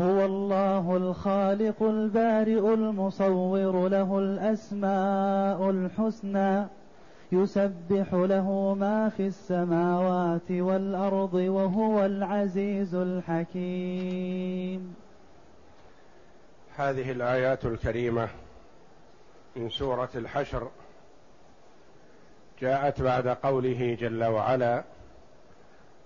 [0.00, 6.66] هو الله الخالق البارئ المصور له الأسماء الحسنى
[7.32, 14.94] يسبح له ما في السماوات والأرض وهو العزيز الحكيم.
[16.76, 18.28] هذه الآيات الكريمة
[19.56, 20.68] من سورة الحشر
[22.60, 24.84] جاءت بعد قوله جل وعلا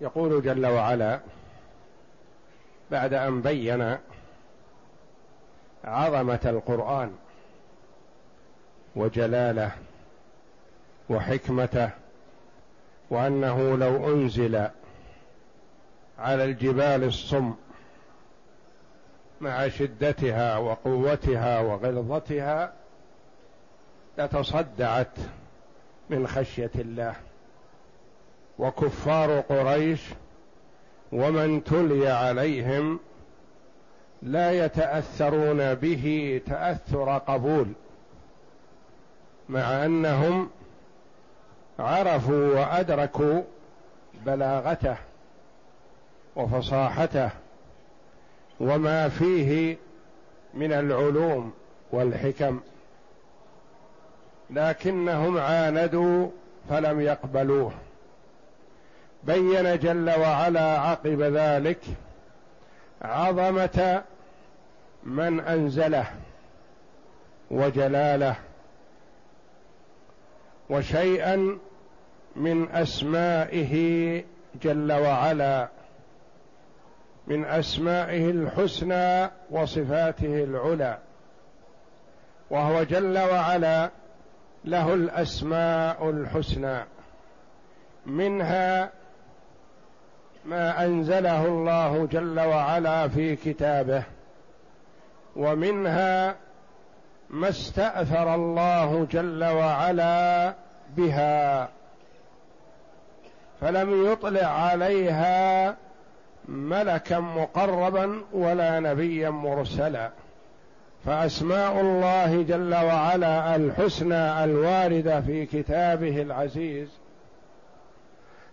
[0.00, 1.20] يقول جل وعلا
[2.90, 3.96] بعد أن بين
[5.84, 7.16] عظمة القرآن
[8.96, 9.72] وجلاله
[11.10, 11.90] وحكمته
[13.10, 14.68] وأنه لو أنزل
[16.18, 17.54] على الجبال الصم
[19.40, 22.72] مع شدتها وقوتها وغلظتها
[24.18, 25.16] لتصدعت
[26.10, 27.14] من خشية الله.
[28.60, 30.00] وكفار قريش
[31.12, 33.00] ومن تلي عليهم
[34.22, 37.66] لا يتأثرون به تأثر قبول
[39.48, 40.50] مع أنهم
[41.78, 43.42] عرفوا وأدركوا
[44.26, 44.96] بلاغته
[46.36, 47.30] وفصاحته
[48.60, 49.76] وما فيه
[50.54, 51.52] من العلوم
[51.92, 52.60] والحكم
[54.50, 56.28] لكنهم عاندوا
[56.68, 57.72] فلم يقبلوه.
[59.24, 61.80] بين جل وعلا عقب ذلك
[63.02, 64.02] عظمة
[65.04, 66.06] من أنزله
[67.50, 68.36] وجلاله
[70.70, 71.58] وشيئا
[72.36, 74.24] من أسمائه
[74.62, 75.68] جل وعلا
[77.26, 80.98] من أسمائه الحسنى وصفاته العلى
[82.50, 83.90] وهو جل وعلا
[84.64, 86.84] له الأسماء الحسنى
[88.06, 88.90] منها
[90.44, 94.02] ما أنزله الله جل وعلا في كتابه
[95.36, 96.34] ومنها
[97.30, 100.54] ما استأثر الله جل وعلا
[100.96, 101.68] بها
[103.60, 105.76] فلم يطلع عليها
[106.48, 110.10] ملكا مقربا ولا نبيا مرسلا.
[111.04, 116.88] فأسماء الله جل وعلا الحسنى الواردة في كتابه العزيز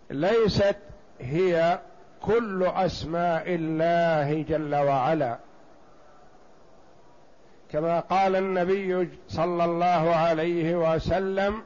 [0.10, 0.76] ليست
[1.20, 1.80] هي
[2.22, 5.38] كل أسماء الله جل وعلا.
[7.72, 11.62] كما قال النبي صلى الله عليه وسلم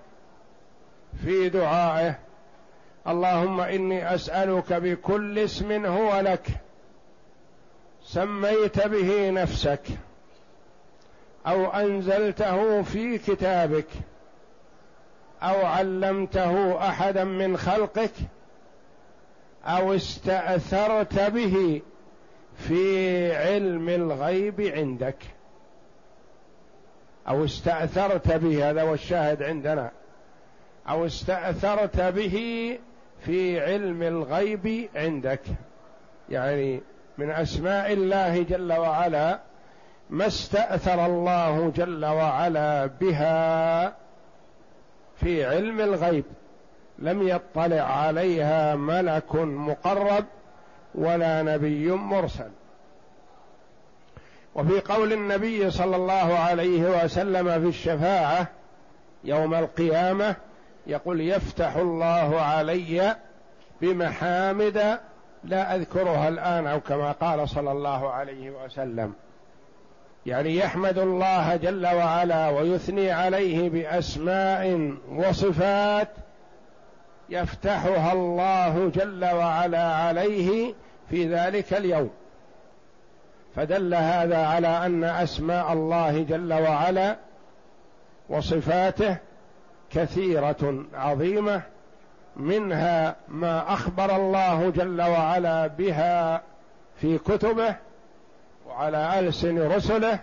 [1.26, 2.16] في دعائه
[3.08, 6.48] اللهم إني أسألك بكل اسم هو لك
[8.04, 9.82] سميت به نفسك
[11.48, 13.88] أو أنزلته في كتابك
[15.44, 18.12] أو علمته أحدا من خلقك
[19.66, 21.82] أو استأثرت به
[22.58, 25.18] في علم الغيب عندك.
[27.28, 29.92] أو استأثرت به هذا هو الشاهد عندنا.
[30.90, 32.78] أو استأثرت به
[33.26, 35.42] في علم الغيب عندك.
[36.30, 36.82] يعني
[37.18, 39.40] من أسماء الله جل وعلا
[40.10, 43.94] ما استأثر الله جل وعلا بها
[45.16, 46.24] في علم الغيب.
[47.02, 50.26] لم يطلع عليها ملك مقرب
[50.96, 52.50] ولا نبي مرسل.
[54.56, 58.48] وفي قول النبي صلى الله عليه وسلم في الشفاعة
[59.24, 60.36] يوم القيامة
[60.88, 63.16] يقول يفتح الله علي
[63.82, 65.00] بمحامد
[65.44, 69.14] لا أذكرها الآن أو كما قال صلى الله عليه وسلم.
[70.26, 76.10] يعني يحمد الله جل وعلا ويثني عليه بأسماء وصفات
[77.32, 80.74] يفتحها الله جل وعلا عليه
[81.10, 82.10] في ذلك اليوم.
[83.56, 87.16] فدل هذا على أن أسماء الله جل وعلا
[88.30, 89.18] وصفاته
[89.92, 91.62] كثيرة عظيمة
[92.36, 96.42] منها ما أخبر الله جل وعلا بها
[97.02, 97.76] في كتبه
[98.68, 100.20] وعلى ألسن رسله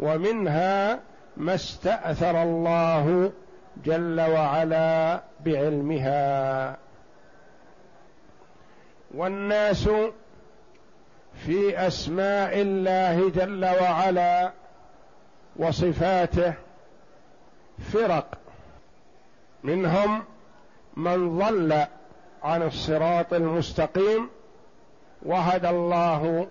[0.00, 1.00] ومنها
[1.36, 3.32] ما استأثر الله
[3.84, 6.76] جل وعلا بعلمها.
[9.14, 9.88] والناس
[11.46, 14.52] في أسماء الله جل وعلا
[15.56, 16.54] وصفاته
[17.92, 18.38] فرق.
[19.64, 20.22] منهم
[20.96, 21.86] من ضل
[22.42, 24.28] عن الصراط المستقيم
[25.22, 26.46] وهدى الله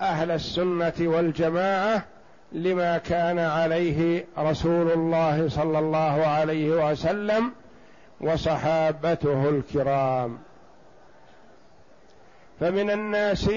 [0.00, 2.04] أهل السنة والجماعة
[2.52, 7.52] لما كان عليه رسول الله صلى الله عليه وسلم
[8.20, 10.38] وصحابته الكرام.
[12.60, 13.50] فمن الناس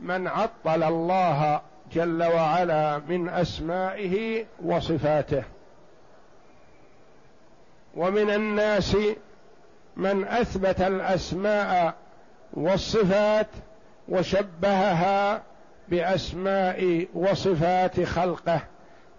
[0.00, 1.60] من عطل الله
[1.92, 5.42] جل وعلا من أسمائه وصفاته.
[7.96, 8.96] ومن الناس
[9.96, 11.94] من أثبت الأسماء
[12.52, 13.48] والصفات
[14.08, 15.42] وشبهها
[15.92, 18.60] بأسماء وصفات خلقه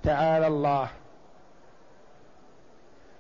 [0.04, 0.88] تعالى الله.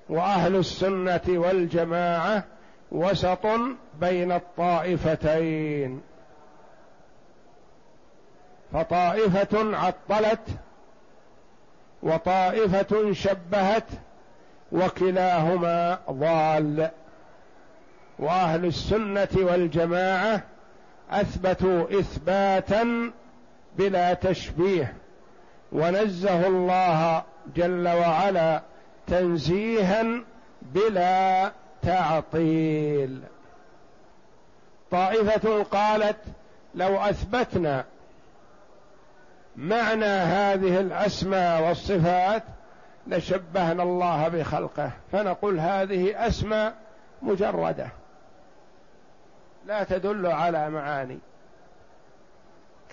[0.09, 2.43] وأهل السنة والجماعة
[2.91, 3.45] وسط
[3.99, 6.01] بين الطائفتين.
[8.73, 10.47] فطائفة عطلت
[12.03, 13.87] وطائفة شبهت
[14.71, 16.89] وكلاهما ضال.
[18.19, 20.41] وأهل السنة والجماعة
[21.11, 23.11] أثبتوا إثباتا
[23.77, 24.93] بلا تشبيه.
[25.71, 27.23] ونزه الله
[27.55, 28.61] جل وعلا
[29.07, 30.05] تنزيها
[30.61, 33.21] بلا تعطيل.
[34.91, 36.17] طائفة قالت
[36.75, 37.85] لو أثبتنا
[39.55, 42.43] معنى هذه الأسماء والصفات
[43.07, 46.73] لشبهنا الله بخلقه فنقول هذه أسماء
[47.21, 47.87] مجردة.
[49.65, 51.19] لا تدل على معاني.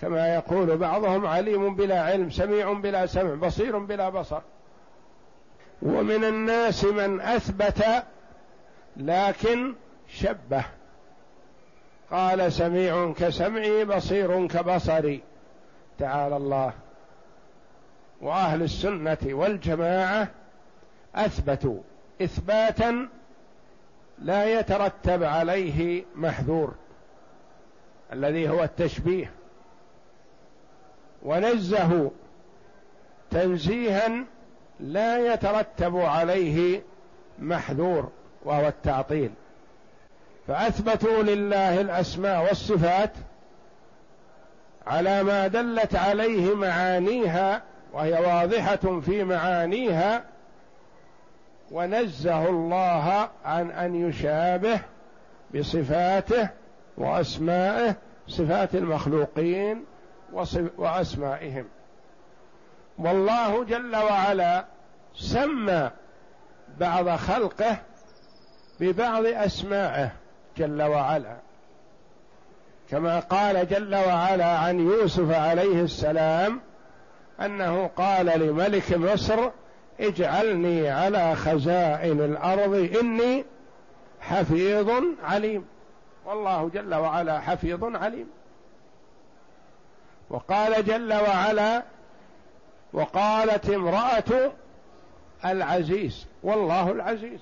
[0.01, 4.41] كما يقول بعضهم عليم بلا علم سميع بلا سمع بصير بلا بصر.
[5.81, 7.85] ومن الناس من أثبت
[8.97, 9.73] لكن
[10.07, 10.63] شبه.
[12.11, 15.21] قال سميع كسمعي بصير كبصري.
[15.99, 16.73] تعالى الله.
[18.21, 20.27] وأهل السنة والجماعة
[21.15, 21.79] أثبتوا
[22.21, 23.07] إثباتا
[24.19, 26.73] لا يترتب عليه محذور
[28.13, 29.31] الذي هو التشبيه.
[31.23, 32.09] ونزهوا
[33.31, 34.25] تنزيها
[34.79, 36.81] لا يترتب عليه
[37.39, 38.09] محذور
[38.45, 39.31] وهو التعطيل.
[40.47, 43.11] فأثبتوا لله الأسماء والصفات
[44.87, 47.61] على ما دلت عليه معانيها
[47.93, 50.23] وهي واضحة في معانيها
[51.71, 54.79] ونزه الله عن أن يشابه
[55.55, 56.49] بصفاته
[56.97, 57.95] وأسمائه
[58.27, 59.85] صفات المخلوقين
[60.77, 61.65] وأسمائهم.
[62.97, 64.65] والله جل وعلا
[65.15, 65.91] سمى
[66.79, 67.77] بعض خلقه
[68.79, 70.11] ببعض أسمائه
[70.57, 71.37] جل وعلا.
[72.89, 76.61] كما قال جل وعلا عن يوسف عليه السلام
[77.41, 79.49] أنه قال لملك مصر
[79.99, 83.45] اجعلني على خزائن الأرض إني
[84.21, 84.89] حفيظ
[85.23, 85.65] عليم.
[86.25, 88.27] والله جل وعلا حفيظ عليم.
[90.31, 91.83] وقال جل وعلا
[92.93, 94.51] وقالت امرأة
[95.45, 97.39] العزيز والله العزيز.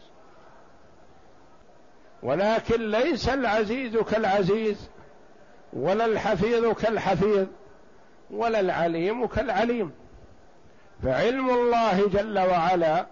[2.24, 4.90] ولكن ليس العزيز كالعزيز
[5.74, 7.48] ولا الحفيظ كالحفيظ
[8.32, 9.92] ولا العليم كالعليم.
[11.04, 13.06] فعلم الله جل وعلا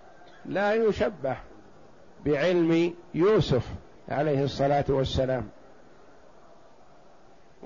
[0.46, 1.38] لا يشبه
[2.26, 3.64] بعلم يوسف
[4.10, 5.50] عليه الصلاة والسلام.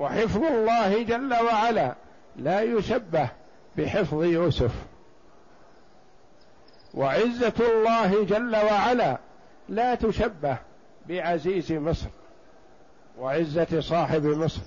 [0.02, 1.96] وحفظ الله جل وعلا
[2.36, 3.30] لا يشبه
[3.78, 4.72] بحفظ يوسف.
[6.94, 9.18] وعزة الله جل وعلا
[9.70, 10.58] لا تشبه
[11.08, 12.08] بعزيز مصر
[13.20, 14.62] وعزة صاحب مصر.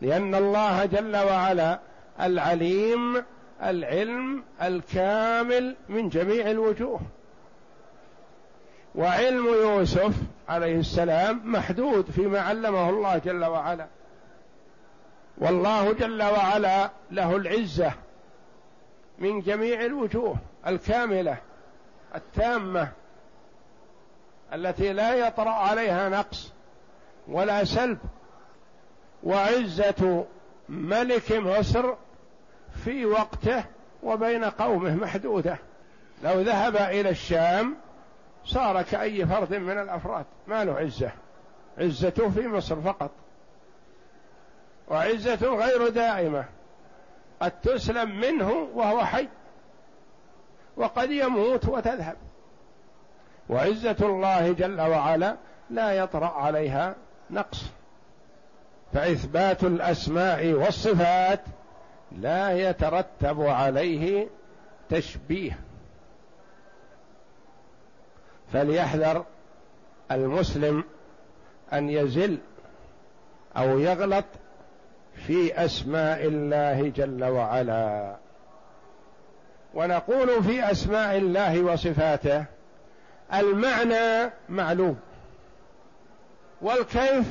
[0.00, 1.80] لأن الله جل وعلا
[2.20, 3.24] العليم
[3.62, 7.00] العلم الكامل من جميع الوجوه.
[8.94, 10.14] وعلم يوسف
[10.48, 13.86] عليه السلام محدود فيما علمه الله جل وعلا.
[15.38, 17.92] والله جل وعلا له العزة
[19.18, 21.36] من جميع الوجوه الكاملة
[22.14, 22.88] التامة
[24.54, 26.52] التي لا يطرأ عليها نقص
[27.28, 27.98] ولا سلب.
[29.22, 30.24] وعزة
[30.68, 31.94] ملك مصر
[32.84, 33.64] في وقته
[34.02, 35.58] وبين قومه محدودة.
[36.24, 37.76] لو ذهب إلى الشام
[38.44, 40.24] صار كأي فرد من الأفراد.
[40.46, 41.10] ما له عزة.
[41.78, 43.10] عزته في مصر فقط.
[44.88, 46.44] وعزة غير دائمة.
[47.40, 49.28] قد تسلم منه وهو حي.
[50.76, 52.16] وقد يموت وتذهب.
[53.48, 55.36] وعزة الله جل وعلا
[55.70, 56.94] لا يطرأ عليها
[57.30, 57.64] نقص.
[58.92, 61.40] فإثبات الأسماء والصفات
[62.12, 64.28] لا يترتب عليه
[64.88, 65.58] تشبيه.
[68.52, 69.24] فليحذر
[70.10, 70.84] المسلم
[71.72, 72.38] أن يزل
[73.56, 74.24] أو يغلط
[75.26, 78.16] في أسماء الله جل وعلا.
[79.74, 82.44] ونقول في أسماء الله وصفاته
[83.34, 84.98] المعنى معلوم
[86.62, 87.26] والكيف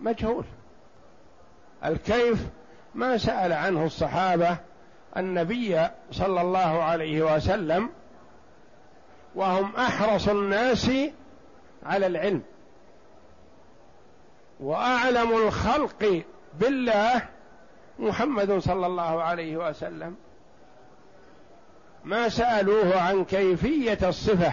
[0.00, 0.44] مجهول.
[1.84, 2.46] الكيف
[2.94, 4.56] ما سأل عنه الصحابة
[5.16, 7.90] النبي صلى الله عليه وسلم
[9.34, 10.90] وهم أحرص الناس
[11.86, 12.42] على العلم.
[14.60, 16.22] وأعلم الخلق
[16.60, 17.22] بالله
[17.98, 20.16] محمد صلى الله عليه وسلم.
[22.04, 24.52] ما سألوه عن كيفية الصفة.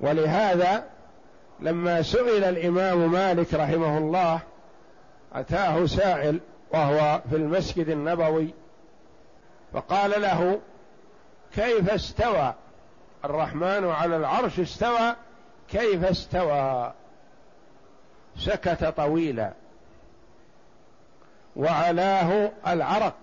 [0.00, 0.84] ولهذا
[1.60, 4.40] لما سئل الإمام مالك رحمه الله
[5.32, 6.40] أتاه سائل
[6.72, 8.48] وهو في المسجد النبوي
[9.72, 10.60] فقال له
[11.54, 12.54] كيف استوى
[13.24, 15.16] الرحمن على العرش استوى
[15.70, 16.92] كيف استوى؟
[18.36, 19.52] سكت طويلا.
[21.56, 23.14] وعلاه العرق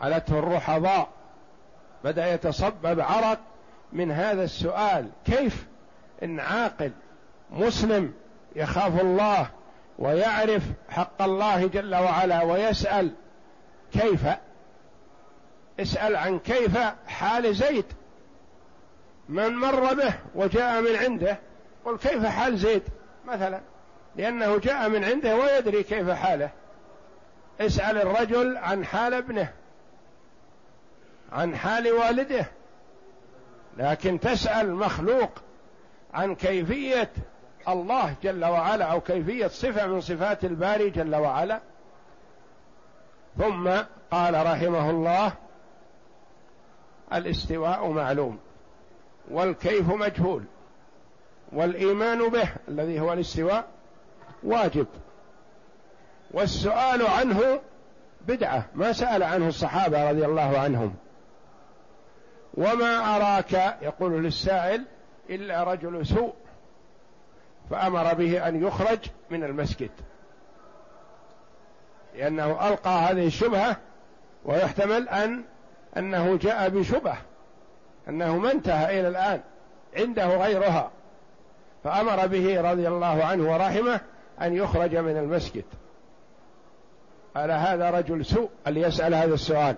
[0.00, 1.08] علته الرحضاء.
[2.04, 3.38] بدأ يتصبب عرق
[3.92, 5.10] من هذا السؤال.
[5.24, 5.66] كيف؟
[6.22, 6.92] إن عاقل
[7.50, 8.14] مسلم
[8.56, 9.50] يخاف الله
[9.98, 13.14] ويعرف حق الله جل وعلا ويسأل
[13.92, 14.26] كيف؟
[15.80, 17.84] اسأل عن كيف حال زيد.
[19.28, 21.38] من مر به وجاء من عنده
[21.84, 22.82] قل كيف حال زيد؟
[23.26, 23.60] مثلا
[24.16, 26.50] لأنه جاء من عنده ويدري كيف حاله.
[27.60, 29.52] اسأل الرجل عن حال ابنه
[31.32, 32.46] عن حال والده.
[33.76, 35.30] لكن تسأل مخلوق
[36.14, 37.10] عن كيفية
[37.68, 41.60] الله جل وعلا أو كيفية صفة من صفات الباري جل وعلا.
[43.38, 43.70] ثم
[44.10, 45.32] قال رحمه الله
[47.12, 48.38] الاستواء معلوم.
[49.30, 50.44] والكيف مجهول
[51.52, 53.64] والإيمان به الذي هو الاستواء
[54.42, 54.86] واجب
[56.30, 57.60] والسؤال عنه
[58.26, 60.94] بدعة ما سأل عنه الصحابة رضي الله عنهم
[62.54, 64.84] وما أراك يقول للسائل
[65.30, 66.34] إلا رجل سوء
[67.70, 68.98] فأمر به أن يخرج
[69.30, 69.90] من المسجد
[72.14, 73.76] لأنه ألقى هذه الشبهة
[74.44, 75.44] ويحتمل أن
[75.96, 77.18] أنه جاء بشبهة
[78.08, 79.40] أنه ما انتهى إلى الآن
[79.96, 80.90] عنده غيرها.
[81.84, 84.00] فأمر به رضي الله عنه ورحمه
[84.42, 85.64] أن يخرج من المسجد.
[87.36, 89.76] قال هذا رجل سوء اللي يسأل هذا السؤال.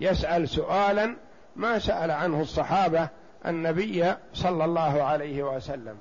[0.00, 1.16] يسأل سؤالا
[1.56, 3.08] ما سأل عنه الصحابة
[3.46, 5.96] النبي صلى الله عليه وسلم.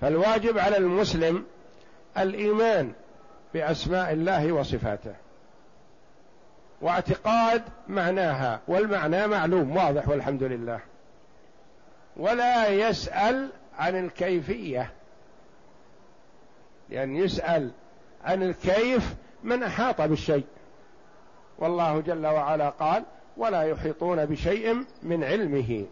[0.00, 1.44] فالواجب على المسلم
[2.18, 2.92] الإيمان
[3.54, 5.14] بأسماء الله وصفاته.
[6.80, 10.80] واعتقاد معناها والمعنى معلوم واضح والحمد لله.
[12.16, 14.90] ولا يسأل عن الكيفية.
[16.88, 17.70] لأن يسأل
[18.24, 20.46] عن الكيف من أحاط بالشيء.
[21.58, 23.04] والله جل وعلا قال
[23.36, 25.86] ولا يحيطون بشيء من علمه.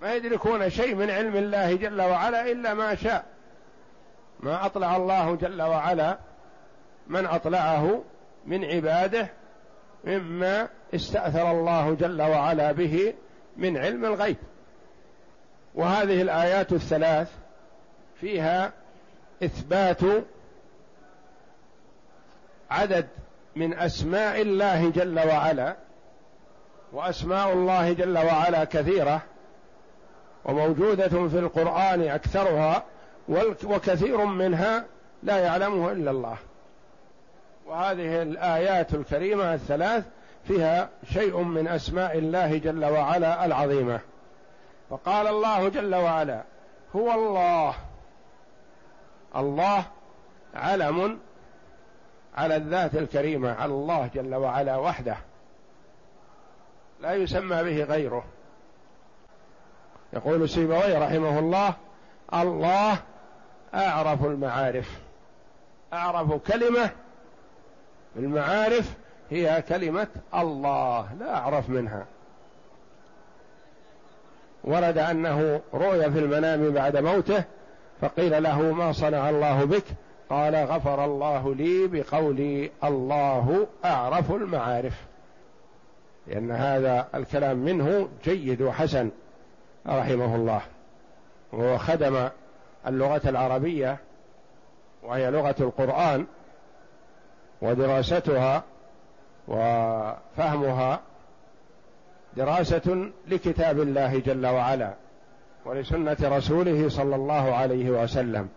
[0.00, 3.24] ما يدركون شيء من علم الله جل وعلا إلا ما شاء.
[4.40, 6.18] ما أطلع الله جل وعلا
[7.06, 8.02] من أطلعه
[8.46, 9.28] من عباده
[10.04, 13.14] مما استأثر الله جل وعلا به
[13.56, 14.36] من علم الغيب.
[15.74, 17.32] وهذه الآيات الثلاث
[18.20, 18.72] فيها
[19.42, 20.00] إثبات
[22.70, 23.08] عدد
[23.56, 25.76] من أسماء الله جل وعلا
[26.92, 29.22] وأسماء الله جل وعلا كثيرة
[30.44, 32.84] وموجودة في القرآن أكثرها
[33.64, 34.84] وكثير منها
[35.22, 36.36] لا يعلمه إلا الله.
[37.68, 40.04] وهذه الآيات الكريمة الثلاث
[40.44, 44.00] فيها شيء من أسماء الله جل وعلا العظيمة.
[44.90, 46.42] فقال الله جل وعلا
[46.96, 47.74] هو الله.
[49.36, 49.84] الله
[50.54, 51.18] علم
[52.36, 55.16] على الذات الكريمة على الله جل وعلا وحده.
[57.00, 58.24] لا يسمى به غيره.
[60.12, 61.74] يقول سيبوي رحمه الله
[62.34, 62.98] الله
[63.74, 64.98] أعرف المعارف
[65.92, 66.90] أعرف كلمة
[68.18, 68.94] المعارف
[69.30, 72.06] هي كلمة الله لا أعرف منها.
[74.64, 77.44] ورد أنه رؤي في المنام بعد موته
[78.00, 79.84] فقيل له ما صنع الله بك؟
[80.30, 84.94] قال غفر الله لي بقولي الله أعرف المعارف.
[86.26, 89.10] لأن هذا الكلام منه جيد وحسن
[89.86, 90.60] رحمه الله.
[91.52, 92.28] وهو خدم
[92.86, 93.98] اللغة العربية
[95.02, 96.26] وهي لغة القرآن
[97.62, 98.62] ودراستها
[99.48, 101.00] وفهمها
[102.36, 104.94] دراسة لكتاب الله جل وعلا
[105.64, 108.48] ولسنة رسوله صلى الله عليه وسلم.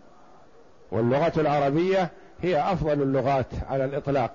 [0.92, 2.10] واللغة العربية
[2.42, 4.32] هي أفضل اللغات على الإطلاق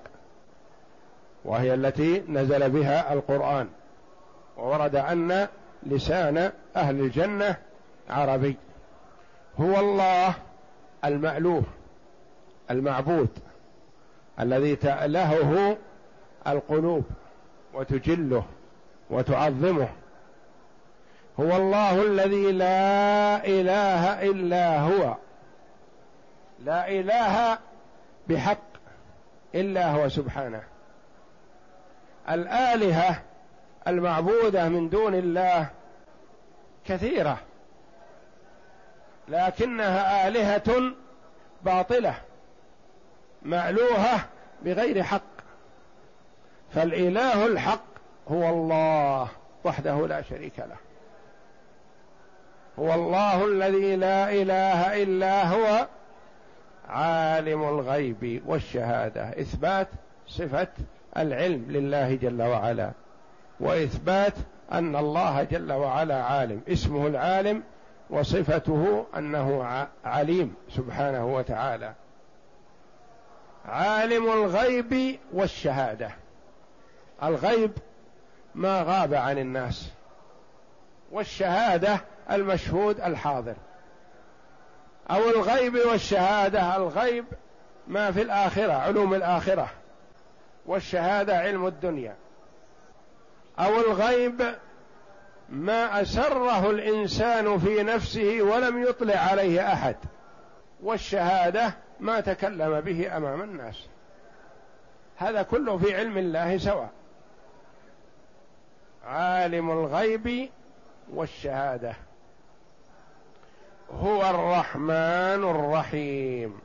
[1.44, 3.68] وهي التي نزل بها القرآن
[4.56, 5.48] وورد أن
[5.82, 7.56] لسان أهل الجنة
[8.10, 8.56] عربي.
[9.60, 10.34] هو الله
[11.04, 11.62] المألوه
[12.70, 13.28] المعبود.
[14.40, 15.76] الذي تألهه
[16.46, 17.04] القلوب
[17.74, 18.44] وتجله
[19.10, 19.88] وتعظمه.
[21.40, 25.14] هو الله الذي لا إله إلا هو.
[26.64, 27.58] لا إله
[28.28, 28.58] بحق
[29.54, 30.62] إلا هو سبحانه.
[32.30, 33.22] الآلهة
[33.88, 35.66] المعبودة من دون الله
[36.84, 37.38] كثيرة
[39.28, 40.92] لكنها آلهة
[41.62, 42.14] باطلة.
[43.48, 44.20] مالوهه
[44.64, 45.22] بغير حق.
[46.74, 47.84] فالإله الحق
[48.28, 49.28] هو الله
[49.64, 50.76] وحده لا شريك له.
[52.78, 55.86] هو الله الذي لا إله إلا هو
[56.88, 59.28] عالم الغيب والشهادة.
[59.28, 59.88] إثبات
[60.26, 60.68] صفة
[61.16, 62.90] العلم لله جل وعلا
[63.60, 64.34] وإثبات
[64.72, 66.60] أن الله جل وعلا عالم.
[66.68, 67.62] اسمه العالم
[68.10, 69.64] وصفته أنه
[70.04, 71.94] عليم سبحانه وتعالى.
[73.68, 76.10] عالم الغيب والشهادة.
[77.22, 77.72] الغيب
[78.54, 79.88] ما غاب عن الناس
[81.12, 82.00] والشهادة
[82.30, 83.54] المشهود الحاضر.
[85.10, 87.24] أو الغيب والشهادة الغيب
[87.88, 89.70] ما في الآخرة علوم الآخرة
[90.66, 92.16] والشهادة علم الدنيا.
[93.58, 94.54] أو الغيب
[95.48, 99.96] ما أسره الإنسان في نفسه ولم يطلع عليه أحد
[100.82, 103.86] والشهادة ما تكلم به أمام الناس.
[105.16, 106.90] هذا كله في علم الله سواء.
[109.04, 110.50] عالم الغيب
[111.12, 111.94] والشهادة.
[113.90, 116.60] هو الرحمن الرحيم.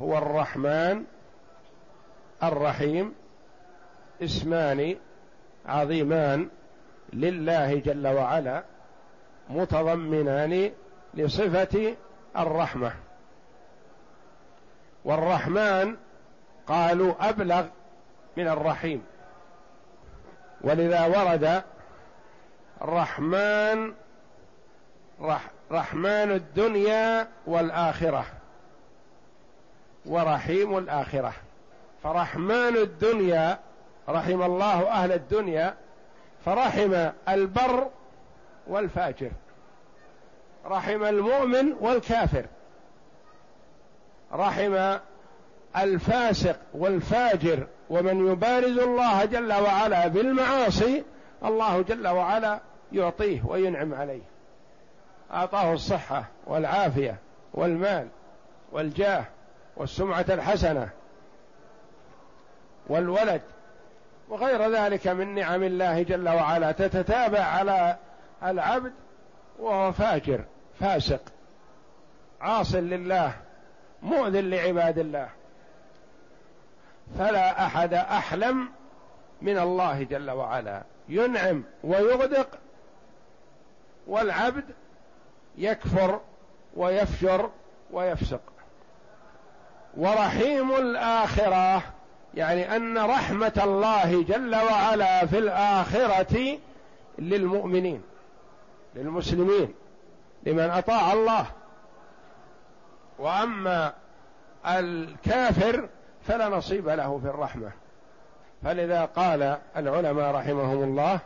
[0.00, 1.04] هو الرحمن
[2.42, 3.14] الرحيم.
[4.22, 4.96] اسمان
[5.66, 6.48] عظيمان
[7.12, 8.64] لله جل وعلا
[9.50, 10.70] متضمنان
[11.14, 11.96] لصفة
[12.38, 12.92] الرحمة.
[15.04, 15.96] والرحمن
[16.66, 17.66] قالوا أبلغ
[18.36, 19.04] من الرحيم.
[20.60, 21.62] ولذا ورد
[22.82, 23.92] رحمن
[25.20, 28.26] رح رحمن الدنيا والآخرة
[30.06, 31.32] ورحيم الآخرة.
[32.02, 33.58] فرحمن الدنيا
[34.08, 35.74] رحم الله أهل الدنيا
[36.44, 37.90] فرحم البر
[38.66, 39.30] والفاجر
[40.66, 42.46] رحم المؤمن والكافر.
[44.32, 44.98] رحم
[45.76, 51.04] الفاسق والفاجر ومن يبارز الله جل وعلا بالمعاصي
[51.44, 52.60] الله جل وعلا
[52.92, 54.22] يعطيه وينعم عليه.
[55.32, 57.16] أعطاه الصحة والعافية
[57.54, 58.08] والمال
[58.72, 59.24] والجاه
[59.76, 60.88] والسمعة الحسنة
[62.86, 63.42] والولد.
[64.28, 66.72] وغير ذلك من نعم الله جل وعلا.
[66.72, 67.96] تتتابع على
[68.42, 68.92] العبد
[69.58, 70.44] وهو فاجر
[70.80, 71.20] فاسق
[72.40, 73.34] عاص لله.
[74.04, 75.28] مؤذن لعباد الله.
[77.18, 78.68] فلا أحد أحلم
[79.42, 80.82] من الله جل وعلا.
[81.08, 82.48] ينعم ويغدق
[84.06, 84.64] والعبد
[85.58, 86.20] يكفر
[86.76, 87.50] ويفجر
[87.90, 88.40] ويفسق.
[89.96, 91.82] ورحيم الآخرة
[92.34, 96.58] يعني أن رحمة الله جل وعلا في الآخرة
[97.18, 98.02] للمؤمنين
[98.94, 99.74] للمسلمين
[100.42, 101.46] لمن أطاع الله.
[103.18, 103.92] وأما
[104.66, 105.88] الكافر
[106.26, 107.72] فلا نصيب له في الرحمة.
[108.64, 111.20] فلذا قال العلماء رحمهم الله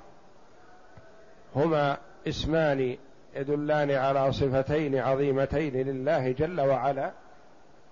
[1.56, 1.98] هما
[2.28, 2.96] اسمان
[3.36, 7.12] يدلان على صفتين عظيمتين لله جل وعلا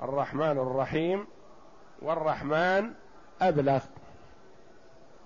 [0.02, 1.26] الرحمن الرحيم
[2.02, 2.90] والرحمن
[3.40, 3.80] أبلغ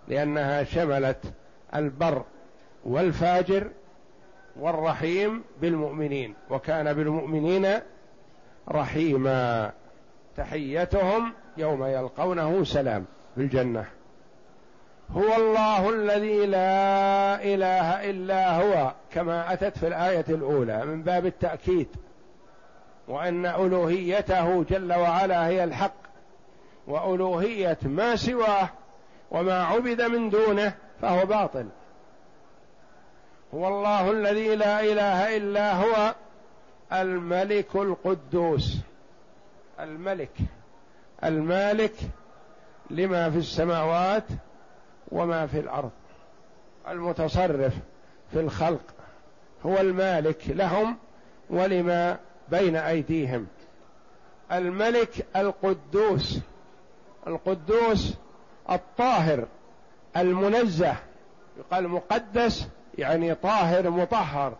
[0.09, 1.33] لأنها شملت
[1.75, 2.25] البر
[2.85, 3.71] والفاجر
[4.57, 7.67] والرحيم بالمؤمنين وكان بالمؤمنين
[8.69, 9.73] رحيما
[10.37, 13.85] تحيتهم يوم يلقونه سلام في الجنة.
[15.17, 21.89] هو الله الذي لا إله إلا هو كما أتت في الآية الأولى من باب التأكيد
[23.09, 25.95] وأن ألوهيته جل وعلا هي الحق
[26.87, 28.69] وألوهية ما سواه
[29.31, 31.67] وما عبد من دونه فهو باطل.
[33.55, 36.15] هو الله الذي لا إله إلا هو
[36.93, 38.79] الملك القدوس.
[39.81, 40.33] الملك.
[41.25, 41.95] المالك
[42.91, 44.25] لما في السماوات
[45.09, 45.91] وما في الأرض.
[46.89, 47.75] المتصرف
[48.33, 48.83] في الخلق.
[49.67, 50.97] هو المالك لهم
[51.51, 53.47] ولما بين أيديهم.
[54.53, 56.39] الملك القدوس.
[57.27, 58.15] القدوس
[58.71, 59.47] الطاهر
[60.17, 60.97] المنزه.
[61.59, 64.55] يقال مقدس يعني طاهر مطهر.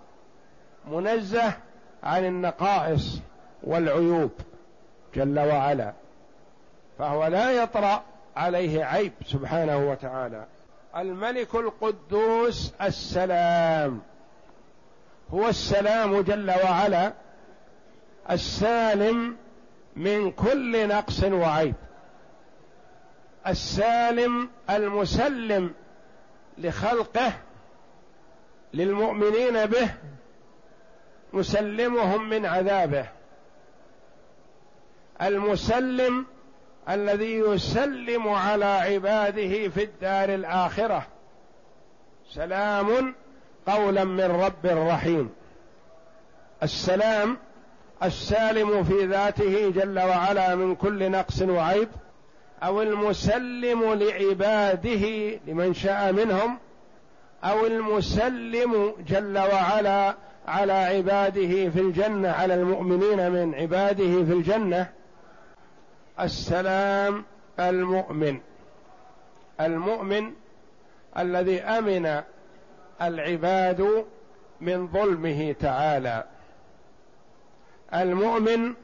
[0.91, 1.55] منزه
[2.03, 3.19] عن النقائص
[3.63, 4.31] والعيوب
[5.15, 5.93] جل وعلا
[6.99, 8.03] فهو لا يطرأ
[8.37, 10.45] عليه عيب سبحانه وتعالى.
[10.97, 14.01] الملك القدوس السلام
[15.35, 17.13] هو السلام جل وعلا
[18.31, 19.37] السالم
[19.97, 21.75] من كل نقص وعيب
[23.47, 25.75] السالم المسلم
[26.59, 27.33] لخلقه
[28.75, 29.91] للمؤمنين به
[31.33, 33.07] مسلمهم من عذابه.
[35.23, 36.27] المسلم
[36.89, 41.07] الذي يسلم على عباده في الدار الآخرة.
[42.31, 43.15] سلام
[43.67, 45.31] قولا من رب رحيم.
[46.63, 47.37] السلام
[48.03, 51.89] السالم في ذاته جل وعلا من كل نقص وعيب
[52.63, 55.07] أو المسلم لعباده
[55.47, 56.59] لمن شاء منهم
[57.45, 60.15] أو المسلم جل وعلا
[60.47, 64.91] على عباده في الجنة على المؤمنين من عباده في الجنة.
[66.21, 67.25] السلام
[67.61, 68.41] المؤمن.
[69.61, 70.33] المؤمن
[71.19, 72.23] الذي أمن
[73.03, 74.05] العباد
[74.61, 76.25] من ظلمه تعالى.
[77.95, 78.75] المؤمن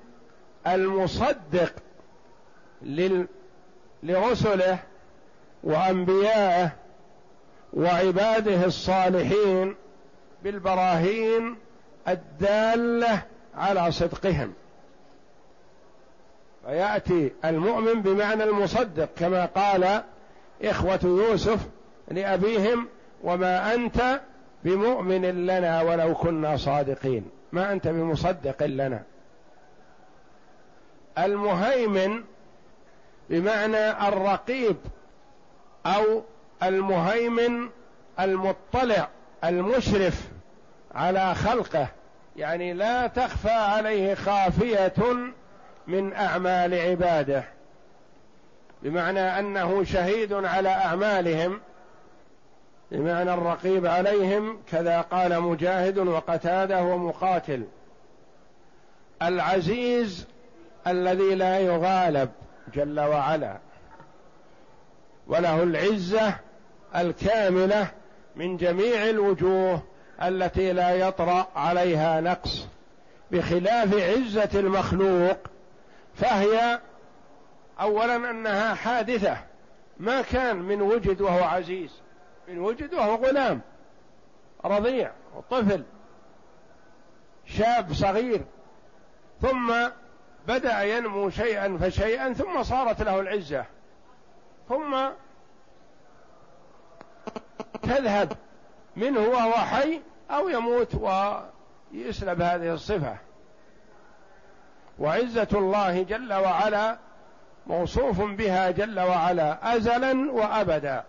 [0.66, 1.72] المصدق
[2.82, 3.26] لل
[4.02, 4.78] لرسله
[5.64, 6.70] وأنبيائه
[7.72, 9.76] وعباده الصالحين
[10.46, 11.56] بالبراهين
[12.08, 13.22] الدالة
[13.54, 14.52] على صدقهم.
[16.66, 20.02] فيأتي المؤمن بمعنى المصدق كما قال
[20.62, 21.60] إخوة يوسف
[22.08, 22.88] لأبيهم
[23.24, 24.20] وما أنت
[24.64, 27.30] بمؤمن لنا ولو كنا صادقين.
[27.52, 29.02] ما أنت بمصدق لنا.
[31.18, 32.24] المهيمن
[33.30, 34.76] بمعنى الرقيب
[35.86, 36.22] أو
[36.62, 37.68] المهيمن
[38.20, 39.08] المطلع
[39.44, 40.35] المشرف.
[40.96, 41.88] على خلقه.
[42.36, 44.94] يعني لا تخفى عليه خافية
[45.86, 47.44] من أعمال عباده.
[48.82, 51.60] بمعنى أنه شهيد على أعمالهم.
[52.90, 57.64] بمعنى الرقيب عليهم كذا قال مجاهد وقتاده ومقاتل
[59.22, 60.26] العزيز
[60.86, 62.30] الذي لا يغالب
[62.74, 63.58] جل وعلا.
[65.26, 66.34] وله العزة
[66.96, 67.86] الكاملة
[68.36, 69.82] من جميع الوجوه
[70.22, 72.66] التي لا يطرأ عليها نقص
[73.30, 75.36] بخلاف عزة المخلوق
[76.14, 76.80] فهي
[77.80, 79.36] اولا أنها حادثة
[79.98, 81.90] ما كان من وجد وهو عزيز
[82.48, 83.60] من وجد وهو غلام
[84.64, 85.12] رضيع
[85.50, 85.82] طفل
[87.46, 88.44] شاب صغير
[89.42, 89.74] ثم
[90.48, 93.64] بدأ ينمو شيئا فشيئا ثم صارت له العزة
[94.68, 95.08] ثم
[97.82, 98.32] تذهب
[98.96, 103.16] منه وهو حي أو يموت ويسلب هذه الصفة.
[104.98, 106.98] وعزة الله جل وعلا
[107.66, 111.04] موصوف بها جل وعلا أزلا وأبدا.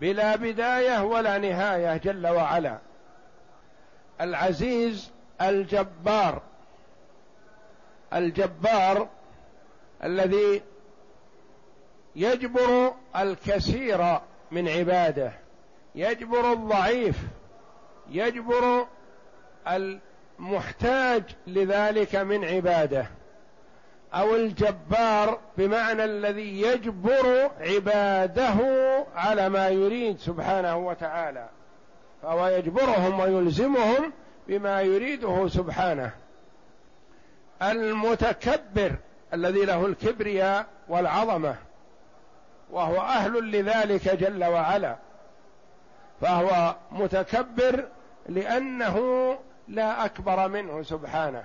[0.00, 2.78] بلا بداية ولا نهاية جل وعلا.
[4.20, 6.42] العزيز الجبار.
[8.12, 9.08] الجبار
[10.04, 10.62] الذي
[12.16, 14.18] يجبر الكثير
[14.50, 15.43] من عباده.
[15.94, 17.16] يجبر الضعيف
[18.10, 18.86] يجبر
[19.68, 23.06] المحتاج لذلك من عباده
[24.14, 28.54] أو الجبار بمعنى الذي يجبر عباده
[29.16, 31.48] على ما يريد سبحانه وتعالى
[32.22, 34.12] فهو يجبرهم ويلزمهم
[34.48, 36.10] بما يريده سبحانه.
[37.62, 38.92] المتكبر
[39.34, 41.56] الذي له الكبرياء والعظمة
[42.70, 44.96] وهو أهل لذلك جل وعلا.
[46.24, 47.84] فهو متكبر
[48.28, 48.98] لأنه
[49.68, 51.44] لا أكبر منه سبحانه.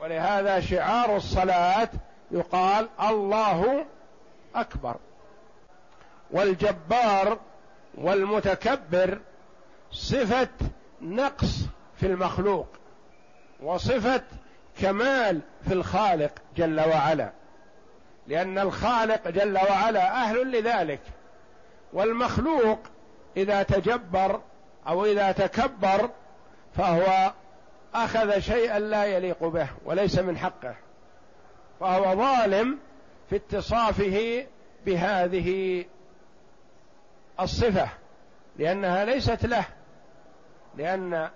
[0.00, 1.88] ولهذا شعار الصلاة
[2.30, 3.86] يقال الله
[4.54, 4.96] أكبر.
[6.30, 7.38] والجبار
[7.94, 9.18] والمتكبر
[9.90, 10.48] صفة
[11.00, 11.64] نقص
[11.96, 12.68] في المخلوق
[13.62, 14.22] وصفة
[14.80, 17.30] كمال في الخالق جل وعلا.
[18.26, 21.00] لأن الخالق جل وعلا أهل لذلك.
[21.92, 22.78] والمخلوق
[23.36, 24.40] إذا تجبر
[24.88, 26.10] أو إذا تكبر
[26.76, 27.32] فهو
[27.94, 30.74] أخذ شيئا لا يليق به وليس من حقه
[31.80, 32.78] فهو ظالم
[33.30, 34.46] في اتصافه
[34.86, 35.84] بهذه
[37.40, 37.88] الصفة
[38.58, 39.64] لأنها ليست له
[40.76, 41.28] لأن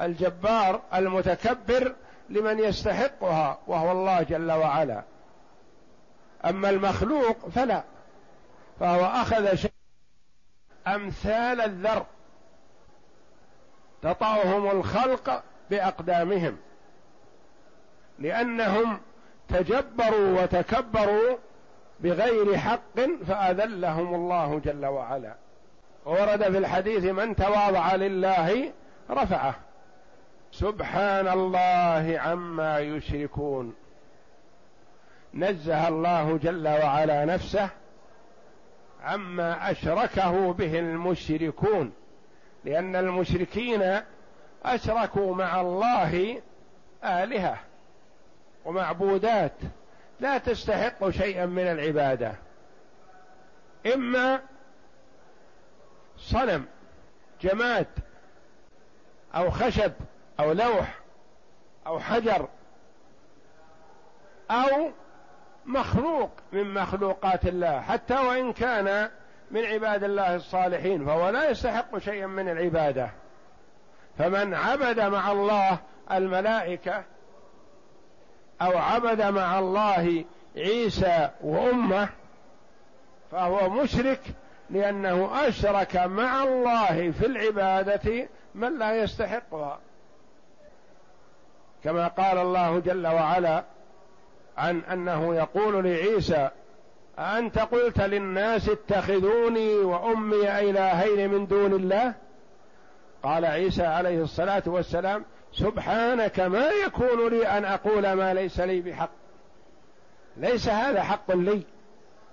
[0.00, 1.94] الجبار المتكبر
[2.28, 5.02] لمن يستحقها وهو الله جل وعلا.
[6.44, 7.82] أما المخلوق فلا
[8.80, 9.77] فهو أخذ شيء
[10.94, 12.06] أمثال الذر.
[14.02, 16.56] تطأهم الخلق بأقدامهم.
[18.18, 19.00] لأنهم
[19.48, 21.36] تجبروا وتكبروا
[22.00, 25.34] بغير حق فأذلهم الله جل وعلا.
[26.04, 28.72] ورد في الحديث من تواضع لله
[29.10, 29.54] رفعه.
[30.52, 33.74] سبحان الله عما يشركون.
[35.34, 37.68] نزه الله جل وعلا نفسه
[39.02, 41.92] عما أشركه به المشركون
[42.64, 44.00] لأن المشركين
[44.64, 46.42] أشركوا مع الله
[47.04, 47.58] آلهة
[48.64, 49.52] ومعبودات
[50.20, 52.34] لا تستحق شيئا من العبادة
[53.94, 54.40] إما
[56.18, 56.64] صنم
[57.40, 57.86] جماد
[59.34, 59.92] أو خشب
[60.40, 60.98] أو لوح
[61.86, 62.48] أو حجر
[64.50, 64.90] أو
[65.68, 69.10] مخلوق من مخلوقات الله حتى وإن كان
[69.50, 73.10] من عباد الله الصالحين فهو لا يستحق شيئا من العبادة.
[74.18, 75.78] فمن عبد مع الله
[76.12, 77.04] الملائكة
[78.62, 80.24] أو عبد مع الله
[80.56, 82.08] عيسى وأمه
[83.30, 84.20] فهو مشرك
[84.70, 89.78] لأنه أشرك مع الله في العبادة من لا يستحقها.
[91.84, 93.64] كما قال الله جل وعلا
[94.58, 96.50] عن أنه يقول لعيسى
[97.18, 102.14] أأنت قلت للناس اتخذوني وأمي إلهين من دون الله؟
[103.22, 109.10] قال عيسى عليه الصلاة والسلام سبحانك ما يكون لي أن أقول ما ليس لي بحق.
[110.36, 111.62] ليس هذا حق لي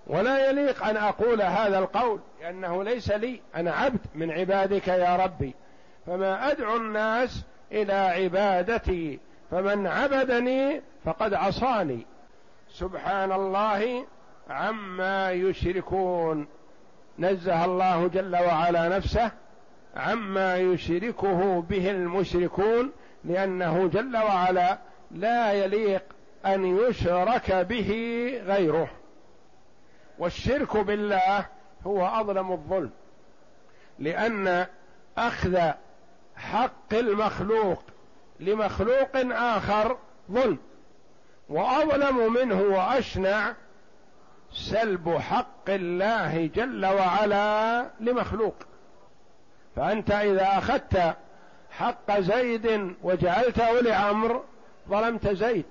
[0.08, 5.54] ولا يليق أن أقول هذا القول لأنه ليس لي أنا عبد من عبادك يا ربي.
[6.08, 9.20] فما أدعو الناس إلى عبادتي
[9.52, 12.06] فمن عبدني فقد عصاني.
[12.80, 14.06] سبحان الله
[14.50, 16.48] عما يشركون.
[17.20, 19.32] نزه الله جل وعلا نفسه
[19.96, 22.92] عما يشركه به المشركون
[23.24, 24.78] لأنه جل وعلا
[25.12, 26.04] لا يليق
[26.46, 27.92] أن يشرك به
[28.46, 28.90] غيره.
[30.20, 31.46] والشرك بالله
[31.88, 32.92] هو أظلم الظلم
[34.00, 34.66] لأن
[35.18, 35.72] أخذ
[36.36, 37.84] حق المخلوق
[38.40, 39.98] لمخلوق آخر
[40.32, 40.58] ظلم.
[41.50, 43.54] وأظلم منه وأشنع
[44.52, 48.56] سلب حق الله جل وعلا لمخلوق.
[49.76, 51.16] فأنت إذا أخذت
[51.72, 54.44] حق زيد وجعلته لعمر
[54.90, 55.66] ظلمت زيد.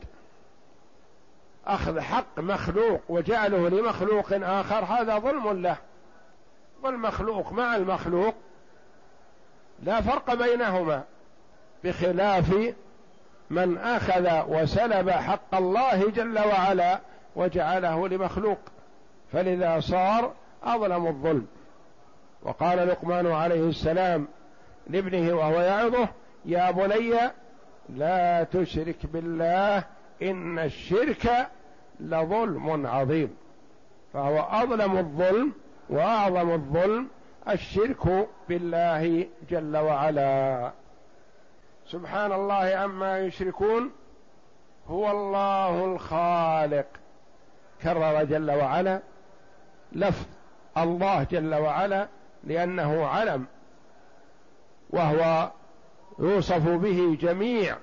[1.67, 5.77] أخذ حق مخلوق وجعله لمخلوق آخر هذا ظلم له.
[6.83, 8.35] والمخلوق مع المخلوق
[9.83, 11.05] لا فرق بينهما
[11.85, 12.75] بخلاف
[13.51, 17.01] من آخذ وسلب حق الله جل وعلا
[17.37, 18.59] وجعله لمخلوق
[19.33, 20.33] فلذا صار
[20.65, 21.47] أظلم الظلم.
[22.43, 24.29] وقال لقمان عليه السلام
[24.87, 26.09] لابنه وهو يعظه
[26.45, 27.15] يا بني
[27.89, 29.85] لا تشرك بالله
[30.23, 31.49] إن الشرك
[32.01, 33.37] لظلم عظيم.
[34.13, 35.53] فهو أظلم الظلم
[35.91, 37.09] وأعظم الظلم
[37.49, 40.73] الشرك بالله جل وعلا.
[41.87, 43.93] سبحان الله عما يشركون
[44.89, 46.87] هو الله الخالق.
[47.83, 49.01] كرر جل وعلا
[49.93, 50.27] لفظ
[50.79, 52.09] الله جل وعلا
[52.45, 53.47] لأنه علم
[54.91, 55.51] وهو
[56.19, 57.77] يوصف به جميع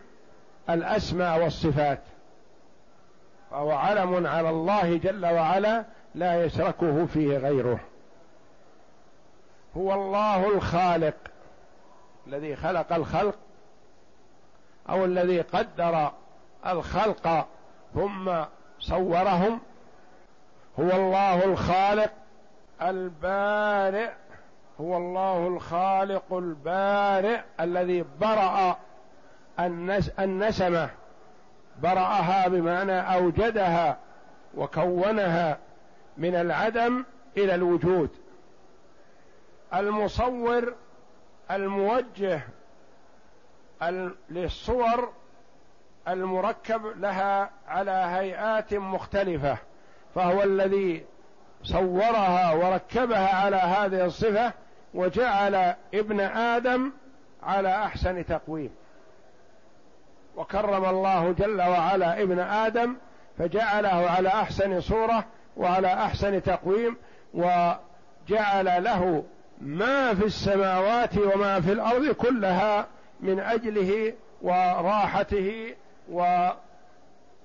[0.70, 2.02] الأسماء والصفات.
[3.52, 5.86] فهو علم على الله جل وعلا
[6.16, 7.80] لا يشركه فيه غيره.
[9.78, 11.16] هو الله الخالق
[12.28, 13.36] الذي خلق الخلق
[14.90, 16.12] أو الذي قدر
[16.68, 17.48] الخلق
[17.94, 18.32] ثم
[18.80, 19.60] صورهم
[20.80, 22.12] هو الله الخالق
[22.82, 24.10] البارئ
[24.82, 28.78] هو الله الخالق البارئ الذي برأ
[30.20, 30.90] النسمة
[31.82, 33.98] برأها بمعنى أوجدها
[34.58, 35.58] وكونها
[36.18, 37.06] من العدم
[37.38, 38.10] إلى الوجود.
[39.74, 40.74] المصور
[41.52, 42.42] الموجه
[44.30, 45.14] للصور
[46.08, 49.58] المركب لها على هيئات مختلفة
[50.16, 51.06] فهو الذي
[51.64, 54.54] صورها وركبها على هذه الصفة
[54.94, 56.92] وجعل ابن آدم
[57.44, 58.72] على أحسن تقويم.
[60.36, 62.96] وكرم الله جل وعلا ابن آدم
[63.38, 65.26] فجعله على أحسن صورة
[65.58, 66.98] وعلى أحسن تقويم
[67.34, 69.24] وجعل له
[69.62, 72.88] ما في السماوات وما في الأرض كلها
[73.22, 75.76] من أجله وراحته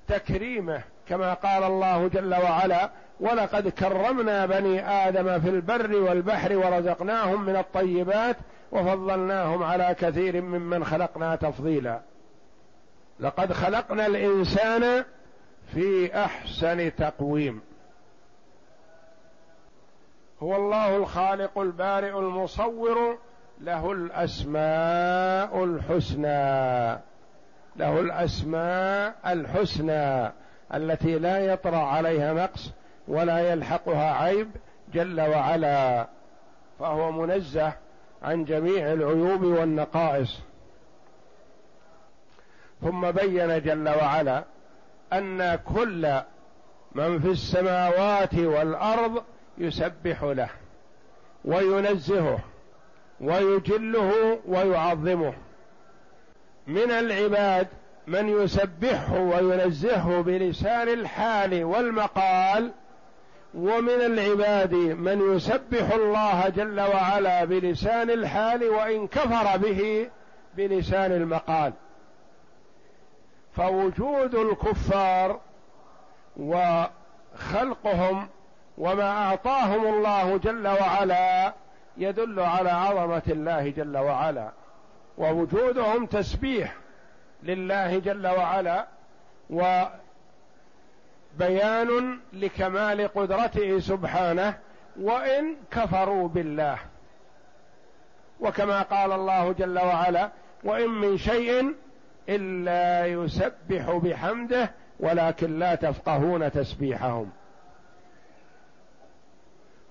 [0.08, 7.56] وتكريمه كما قال الله جل وعلا ولقد كرمنا بني آدم في البر والبحر ورزقناهم من
[7.56, 8.36] الطيبات
[8.72, 12.00] وفضلناهم على كثير ممن خلقنا تفضيلا.
[13.20, 15.04] لقد خلقنا الإنسان
[15.74, 17.60] في أحسن تقويم.
[20.42, 23.18] هو الله الخالق البارئ المصور
[23.60, 27.00] له الأسماء الحسنى.
[27.76, 30.32] له الأسماء الحسنى
[30.74, 32.70] التي لا يطرأ عليها نقص
[33.08, 34.50] ولا يلحقها عيب
[34.94, 36.06] جل وعلا.
[36.78, 37.72] فهو منزه
[38.22, 40.40] عن جميع العيوب والنقائص.
[42.82, 44.44] ثم بين جل وعلا
[45.12, 46.20] أن كل
[46.94, 49.22] من في السماوات والأرض
[49.58, 50.48] يسبح له
[51.44, 52.38] وينزهه.
[53.20, 55.35] ويجله ويعظمه.
[56.66, 57.68] من العباد
[58.07, 62.72] من يسبحه وينزهه بلسان الحال والمقال
[63.55, 70.11] ومن العباد من يسبح الله جل وعلا بلسان الحال وإن كفر به
[70.57, 71.72] بلسان المقال.
[73.57, 75.40] فوجود الكفار
[76.37, 78.29] وخلقهم
[78.79, 81.55] وما أعطاهم الله جل وعلا
[81.98, 84.50] يدل على عظمة الله جل وعلا
[85.18, 86.74] ووجودهم تسبيح
[87.42, 88.87] لله جل وعلا
[89.50, 89.90] وبيان
[92.32, 94.59] لكمال قدرته سبحانه
[95.00, 96.78] وإن كفروا بالله.
[98.40, 100.30] وكما قال الله جل وعلا
[100.64, 101.74] وإن من شيء
[102.28, 107.30] إلا يسبح بحمده ولكن لا تفقهون تسبيحهم.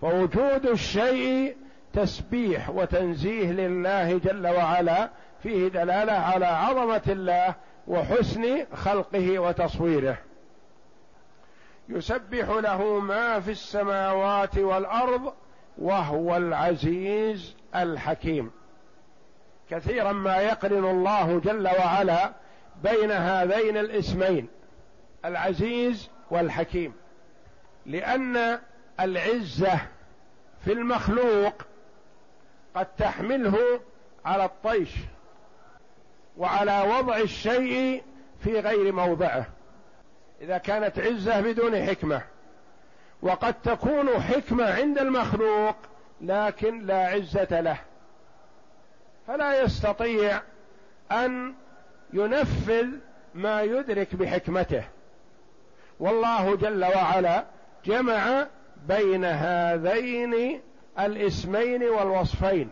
[0.01, 1.57] فوجود الشيء
[1.95, 5.09] تسبيح وتنزيه لله جل وعلا
[5.43, 7.55] فيه دلالة على عظمة الله
[7.87, 10.17] وحسن خلقه وتصويره.
[11.89, 15.33] يسبح له ما في السماوات والأرض
[15.77, 18.51] وهو العزيز الحكيم.
[19.69, 22.33] كثيرا ما يقرن الله جل وعلا
[22.83, 24.47] بين هذين الاسمين
[25.25, 26.93] العزيز والحكيم
[27.85, 28.59] لأن
[28.99, 29.79] العزة
[30.65, 31.53] في المخلوق
[32.75, 33.79] قد تحمله
[34.25, 34.89] على الطيش
[36.37, 38.03] وعلى وضع الشيء
[38.43, 39.45] في غير موضعه.
[40.41, 42.21] إذا كانت عزة بدون حكمة.
[43.21, 45.75] وقد تكون حكمة عند المخلوق
[46.21, 47.77] لكن لا عزة له.
[49.27, 50.41] فلا يستطيع
[51.11, 51.53] أن
[52.13, 52.87] ينفذ
[53.35, 54.83] ما يدرك بحكمته.
[55.99, 57.45] والله جل وعلا
[57.85, 58.47] جمع
[58.87, 60.61] بين هذين
[60.99, 62.69] الاسمين والوصفين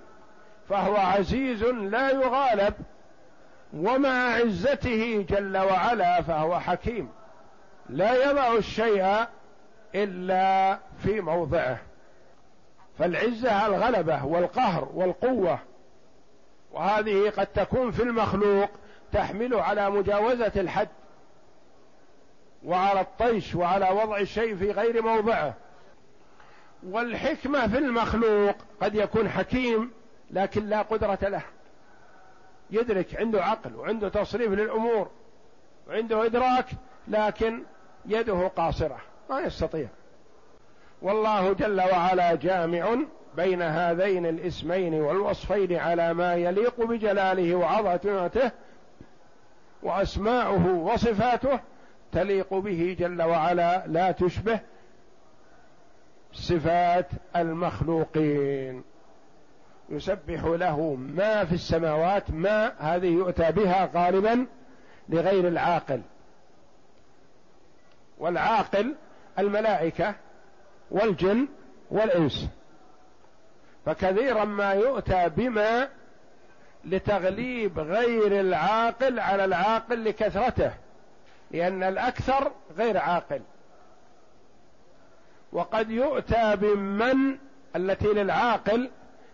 [0.70, 2.74] فهو عزيز لا يغالب
[3.74, 7.10] ومع عزته جل وعلا فهو حكيم
[7.90, 9.26] لا يضع الشيء
[9.96, 11.78] إلا في موضعه.
[13.00, 15.60] فالعزة الغلبة والقهر والقوة
[16.72, 18.70] وهذه قد تكون في المخلوق
[19.12, 20.88] تحمل على مجاوزة الحد
[22.66, 25.54] وعلى الطيش وعلى وضع الشيء في غير موضعه.
[26.90, 29.92] والحكمة في المخلوق قد يكون حكيم
[30.32, 31.42] لكن لا قدرة له.
[32.72, 35.10] يدرك عنده عقل وعنده تصريف للأمور
[35.88, 36.66] وعنده إدراك
[37.08, 37.64] لكن
[38.06, 38.98] يده قاصرة
[39.30, 39.88] ما يستطيع.
[41.02, 42.96] والله جل وعلا جامع
[43.36, 48.52] بين هذين الاسمين والوصفين على ما يليق بجلاله وعظمته
[49.84, 51.60] وأسماؤه وصفاته
[52.12, 54.60] تليق به جل وعلا لا تشبه.
[56.34, 58.84] صفات المخلوقين.
[59.90, 64.48] يسبح له ما في السماوات ما هذه يؤتى بها غالبا
[65.10, 66.02] لغير العاقل.
[68.18, 68.96] والعاقل
[69.40, 70.16] الملائكة
[70.92, 71.48] والجن
[71.92, 72.50] والإنس.
[73.86, 75.90] فكثيرا ما يؤتى بما
[76.86, 80.72] لتغليب غير العاقل على العاقل لكثرته
[81.52, 83.42] لأن الأكثر غير عاقل.
[85.54, 87.38] وقد يؤتى بمن
[87.76, 88.90] التي للعاقل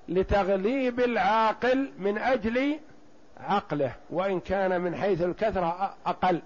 [0.09, 2.79] لتغليب العاقل من أجل
[3.37, 6.41] عقله وإن كان من حيث الكثرة أقل.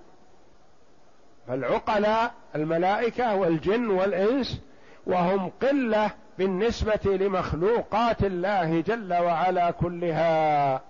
[1.48, 4.62] فالعقلاء الملائكة والجن والإنس
[5.06, 10.82] وهم قلة بالنسبة لمخلوقات الله جل وعلا كلها.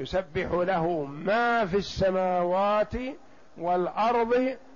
[0.00, 2.92] يسبح له ما في السماوات
[3.58, 4.56] والأرض